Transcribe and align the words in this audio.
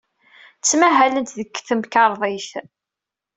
Ttmahalent 0.59 1.33
deg 1.37 1.49
temkarḍit. 1.67 2.49